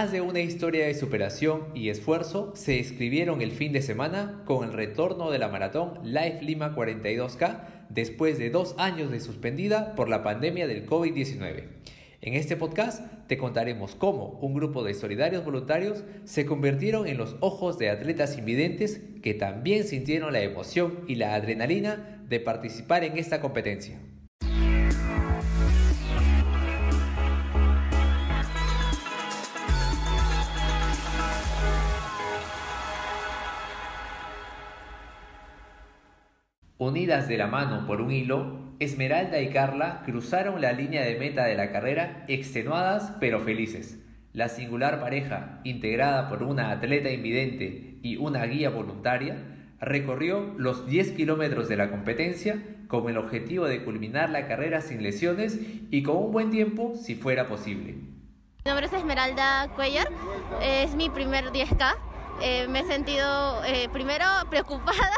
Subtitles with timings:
[0.00, 4.64] más de una historia de superación y esfuerzo se escribieron el fin de semana con
[4.64, 10.08] el retorno de la maratón Life Lima 42K después de dos años de suspendida por
[10.08, 11.64] la pandemia del COVID-19.
[12.22, 17.36] En este podcast te contaremos cómo un grupo de solidarios voluntarios se convirtieron en los
[17.40, 23.18] ojos de atletas invidentes que también sintieron la emoción y la adrenalina de participar en
[23.18, 23.98] esta competencia.
[36.80, 41.44] Unidas de la mano por un hilo, Esmeralda y Carla cruzaron la línea de meta
[41.44, 43.98] de la carrera extenuadas pero felices.
[44.32, 49.36] La singular pareja, integrada por una atleta invidente y una guía voluntaria,
[49.78, 55.02] recorrió los 10 kilómetros de la competencia con el objetivo de culminar la carrera sin
[55.02, 57.92] lesiones y con un buen tiempo si fuera posible.
[57.92, 60.08] Mi nombre es Esmeralda Cuellar,
[60.62, 62.09] es mi primer 10K
[62.40, 65.10] eh, me he sentido eh, primero preocupada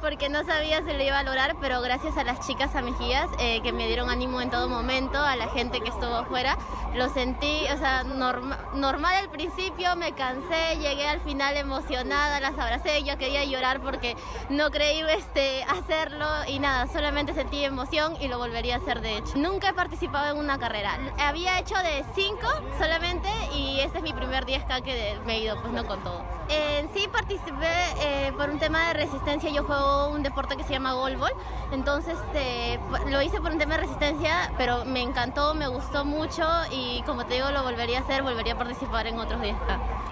[0.00, 3.60] porque no sabía si lo iba a lograr, pero gracias a las chicas amigas eh,
[3.62, 6.56] que me dieron ánimo en todo momento, a la gente que estuvo afuera,
[6.94, 13.02] lo sentí, o sea, normal al principio, me cansé, llegué al final emocionada, las abracé,
[13.04, 14.16] yo quería llorar porque
[14.50, 19.18] no creí este, hacerlo y nada, solamente sentí emoción y lo volvería a hacer de
[19.18, 19.36] hecho.
[19.36, 22.38] Nunca he participado en una carrera, había hecho de 5
[22.78, 26.22] solamente y este es mi primer 10K que me he ido, pues no con todo.
[26.58, 29.50] En sí participé eh, por un tema de resistencia.
[29.50, 31.30] Yo juego un deporte que se llama golbol.
[31.72, 36.44] Entonces este, lo hice por un tema de resistencia, pero me encantó, me gustó mucho
[36.72, 39.56] y como te digo, lo volvería a hacer, volvería a participar en otros días.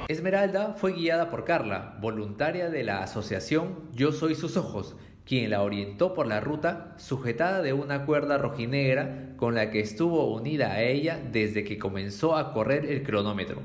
[0.08, 5.62] Esmeralda fue guiada por Carla, voluntaria de la asociación Yo Soy Sus Ojos, quien la
[5.62, 10.82] orientó por la ruta sujetada de una cuerda rojinegra con la que estuvo unida a
[10.82, 13.62] ella desde que comenzó a correr el cronómetro.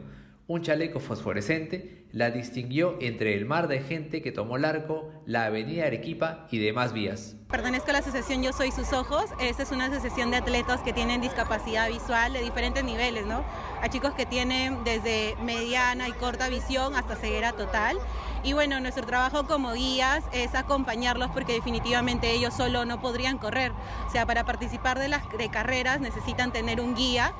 [0.47, 5.45] Un chaleco fosforescente la distinguió entre el mar de gente que tomó el arco, la
[5.45, 7.35] avenida Arequipa y demás vías.
[7.49, 9.25] Pertenezco a la asociación Yo Soy Sus Ojos.
[9.39, 13.43] Esta es una asociación de atletas que tienen discapacidad visual de diferentes niveles, ¿no?
[13.81, 17.97] A chicos que tienen desde mediana y corta visión hasta ceguera total.
[18.43, 23.71] Y bueno, nuestro trabajo como guías es acompañarlos porque definitivamente ellos solo no podrían correr.
[24.07, 27.33] O sea, para participar de las de carreras necesitan tener un guía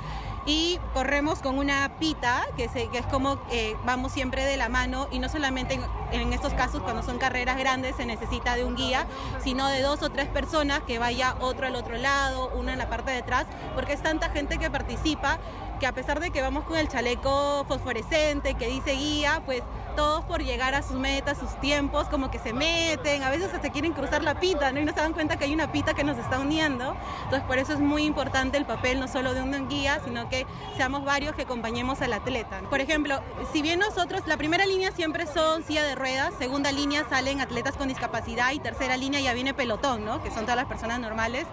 [0.45, 5.19] y corremos con una pita, que, es como eh, vamos siempre de la mano y
[5.19, 5.79] no solamente
[6.11, 9.05] en, estos casos cuando son carreras grandes se necesita de un guía,
[9.43, 12.89] sino de dos o tres personas que vaya otro al otro lado, uno en la
[12.89, 13.45] parte de atrás,
[13.75, 15.39] porque es tanta gente que participa
[15.81, 19.63] que a pesar de que vamos con el chaleco fosforescente que dice guía, pues
[19.95, 23.71] todos por llegar a sus metas, sus tiempos, como que se meten, a veces se
[23.71, 24.79] quieren cruzar la pita, ¿no?
[24.79, 26.95] Y no se dan cuenta que hay una pita que nos está uniendo.
[27.23, 30.45] Entonces, por eso es muy importante el papel no solo de un guía, sino que
[30.77, 32.61] seamos varios que acompañemos al atleta.
[32.69, 33.19] Por ejemplo,
[33.51, 37.75] si bien nosotros, la primera línea siempre son silla de ruedas, segunda línea salen atletas
[37.75, 40.21] con discapacidad y tercera línea ya viene pelotón, ¿no?
[40.21, 41.47] Que son todas las personas normales.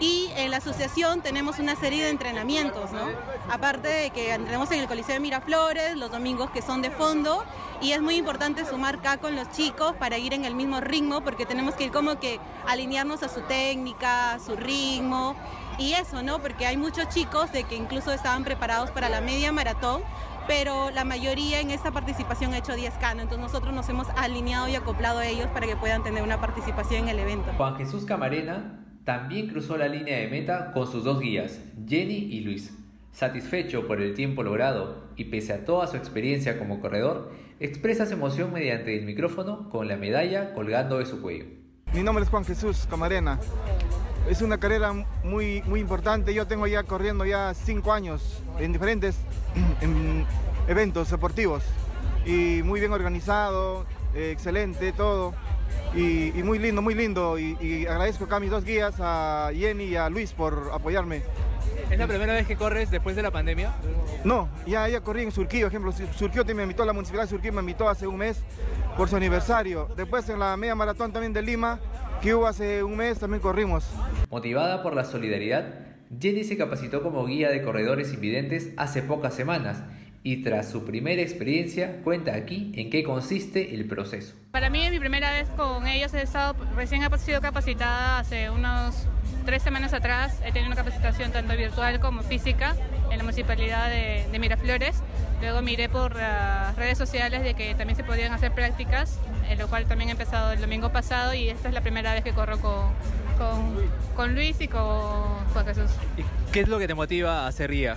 [0.00, 3.02] Y en la asociación tenemos una serie de entrenamientos, ¿no?
[3.50, 7.44] Aparte de que entrenamos en el Coliseo de Miraflores, los domingos que son de fondo,
[7.82, 11.20] y es muy importante sumar acá con los chicos para ir en el mismo ritmo,
[11.20, 15.36] porque tenemos que ir como que alinearnos a su técnica, a su ritmo,
[15.78, 16.38] y eso, ¿no?
[16.38, 20.02] Porque hay muchos chicos de que incluso estaban preparados para la media maratón,
[20.46, 24.76] pero la mayoría en esta participación ha hecho 10K, entonces nosotros nos hemos alineado y
[24.76, 27.52] acoplado a ellos para que puedan tener una participación en el evento.
[27.58, 32.40] Juan Jesús Camarena también cruzó la línea de meta con sus dos guías, Jenny y
[32.40, 32.76] Luis.
[33.12, 38.14] Satisfecho por el tiempo logrado y pese a toda su experiencia como corredor, expresa su
[38.14, 41.46] emoción mediante el micrófono con la medalla colgando de su cuello.
[41.92, 43.40] Mi nombre es Juan Jesús Camarena.
[44.28, 44.92] Es una carrera
[45.24, 46.32] muy, muy importante.
[46.32, 49.16] Yo tengo ya corriendo ya cinco años en diferentes
[50.68, 51.64] eventos deportivos
[52.24, 55.34] y muy bien organizado, eh, excelente todo.
[55.94, 57.38] Y, muy lindo, muy lindo.
[57.38, 61.22] Y, agradezco acá a mis dos guías, a Jenny y a Luis, por apoyarme.
[61.90, 63.74] ¿Es la primera vez que corres después de la pandemia?
[64.22, 65.92] No, ya, ya corrí en Surquillo, ejemplo.
[65.92, 68.42] Surquillo me invitó, la municipalidad de Surquillo me invitó hace un mes
[68.96, 69.88] por su aniversario.
[69.96, 71.80] Después en la media maratón también de Lima,
[72.22, 73.88] que hubo hace un mes, también corrimos.
[74.30, 75.74] Motivada por la solidaridad,
[76.20, 79.82] Jenny se capacitó como guía de corredores invidentes hace pocas semanas
[80.22, 84.34] y tras su primera experiencia cuenta aquí en qué consiste el proceso.
[84.50, 88.50] Para mí es mi primera vez con ellos, he estado, recién he sido capacitada hace
[88.50, 89.06] unos
[89.46, 92.76] tres semanas atrás, he tenido una capacitación tanto virtual como física
[93.10, 94.96] en la municipalidad de, Miraflores,
[95.40, 99.18] luego miré por las redes sociales de que también se podían hacer prácticas,
[99.48, 102.24] en lo cual también he empezado el domingo pasado y esta es la primera vez
[102.24, 102.92] que corro con,
[103.38, 103.74] con,
[104.14, 104.82] con Luis y con
[105.52, 105.90] Juan Jesús.
[106.52, 107.96] ¿Qué es lo que te motiva a hacer guía?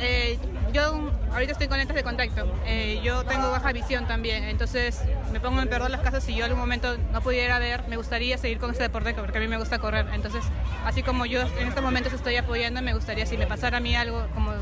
[0.00, 0.38] Eh,
[0.72, 2.50] yo ahorita estoy con lentes de contacto.
[2.66, 5.02] Eh, yo tengo baja visión también, entonces
[5.32, 7.86] me pongo en perder las casas si yo en algún momento no pudiera ver.
[7.88, 10.06] Me gustaría seguir con este deporte porque a mí me gusta correr.
[10.12, 10.42] Entonces,
[10.84, 13.94] así como yo en estos momentos estoy apoyando, me gustaría si me pasara a mí
[13.94, 14.52] algo como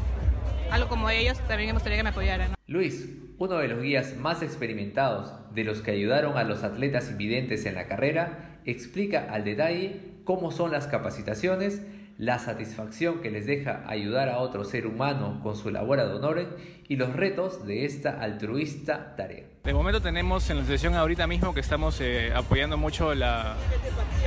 [0.71, 2.55] algo como ellos, también me gustaría que me apoyaran.
[2.67, 3.09] Luis,
[3.39, 7.75] uno de los guías más experimentados de los que ayudaron a los atletas invidentes en
[7.75, 11.81] la carrera, explica al detalle cómo son las capacitaciones,
[12.19, 16.49] la satisfacción que les deja ayudar a otro ser humano con su labor de honores
[16.89, 19.45] y los retos de esta altruista tarea.
[19.63, 23.55] De momento tenemos en la asociación ahorita mismo que estamos eh, apoyando mucho la,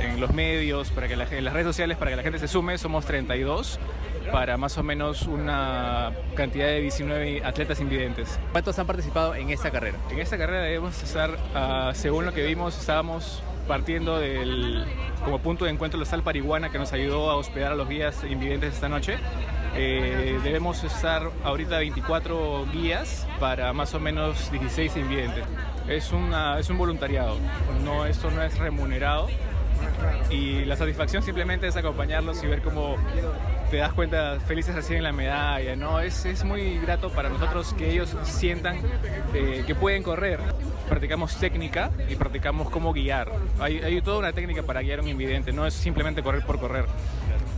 [0.00, 2.78] en los medios, para que en las redes sociales para que la gente se sume,
[2.78, 3.78] somos 32
[4.30, 8.38] para más o menos una cantidad de 19 atletas invidentes.
[8.52, 9.98] ¿Cuántos han participado en esta carrera?
[10.10, 14.84] En esta carrera debemos estar, uh, según lo que vimos, estábamos partiendo del
[15.24, 18.22] como punto de encuentro la sal parihuana que nos ayudó a hospedar a los guías
[18.28, 19.18] invidentes esta noche.
[19.74, 25.44] Eh, debemos estar ahorita 24 guías para más o menos 16 invidentes.
[25.88, 27.36] Es, una, es un voluntariado,
[27.84, 29.28] no, esto no es remunerado
[30.30, 32.96] y la satisfacción simplemente es acompañarlos y ver cómo
[33.72, 35.98] te das cuenta, felices reciben la medalla, ¿no?
[35.98, 38.76] Es, es muy grato para nosotros que ellos sientan
[39.32, 40.40] eh, que pueden correr.
[40.90, 43.32] Practicamos técnica y practicamos cómo guiar.
[43.58, 46.60] Hay, hay toda una técnica para guiar a un invidente, no es simplemente correr por
[46.60, 46.84] correr.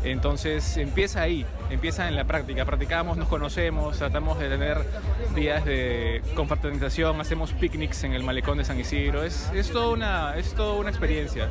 [0.04, 2.64] Entonces empieza ahí, empieza en la práctica.
[2.64, 4.86] Practicamos, nos conocemos, tratamos de tener
[5.34, 9.24] días de confraternización, hacemos picnics en el malecón de San Isidro.
[9.24, 11.48] Es, es, toda, una, es toda una experiencia.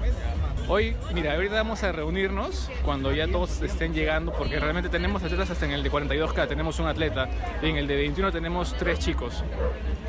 [0.69, 5.50] Hoy, mira, ahorita vamos a reunirnos cuando ya todos estén llegando, porque realmente tenemos atletas
[5.50, 7.27] hasta en el de 42K, tenemos un atleta,
[7.62, 9.44] en el de 21 tenemos tres chicos.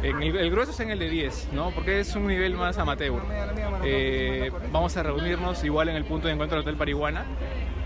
[0.03, 1.71] El, grueso es en el de 10, ¿no?
[1.71, 3.21] Porque es un nivel más amateur.
[3.85, 7.25] Eh, vamos a reunirnos igual en el punto de encuentro del Hotel Parihuana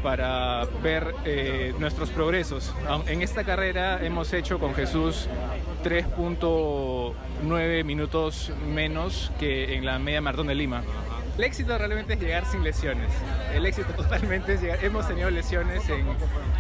[0.02, 2.74] para ver eh, nuestros progresos.
[3.06, 5.28] En esta carrera hemos hecho con Jesús
[5.84, 10.82] 3.9 minutos menos que en la media maratón de Lima.
[11.38, 13.12] El éxito realmente es llegar sin lesiones.
[13.54, 14.84] El éxito totalmente es llegar.
[14.84, 16.04] Hemos tenido lesiones en,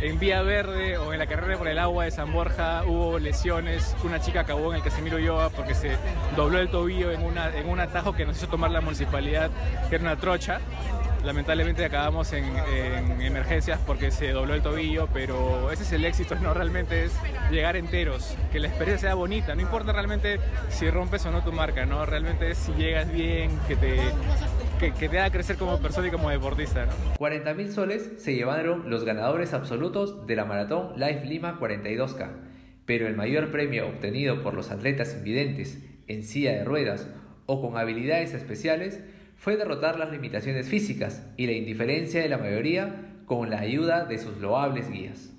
[0.00, 2.84] en Vía Verde o en la carrera por el agua de San Borja.
[2.84, 3.96] Hubo lesiones.
[4.04, 5.96] Una chica acabó en el Casimiro Yoa porque se
[6.36, 9.50] dobló el tobillo en, una, en un atajo que nos hizo tomar la municipalidad,
[9.88, 10.60] que era una trocha.
[11.24, 16.36] Lamentablemente acabamos en, en, emergencias porque se dobló el tobillo, pero ese es el éxito,
[16.36, 16.54] ¿no?
[16.54, 17.12] Realmente es
[17.50, 20.38] llegar enteros, que la experiencia sea bonita, no importa realmente
[20.68, 22.06] si rompes o no tu marca, ¿no?
[22.06, 24.00] Realmente es si llegas bien, que te,
[24.78, 26.86] que, que, te haga crecer como persona y como deportista.
[26.86, 26.92] ¿no?
[27.18, 32.28] 40 mil soles se llevaron los ganadores absolutos de la maratón Life Lima 42K,
[32.86, 37.08] pero el mayor premio obtenido por los atletas invidentes en silla de ruedas
[37.46, 39.00] o con habilidades especiales
[39.36, 44.18] fue derrotar las limitaciones físicas y la indiferencia de la mayoría con la ayuda de
[44.18, 45.32] sus loables guías.